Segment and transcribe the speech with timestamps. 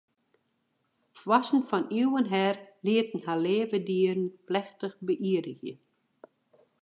[1.23, 2.55] Foarsten fan iuwen her
[2.85, 5.75] lieten har leave dieren plechtich beïerdigje.